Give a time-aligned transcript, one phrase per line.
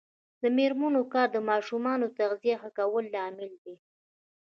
[0.41, 3.75] د میرمنو کار د ماشومانو تغذیه ښه کولو لامل دی.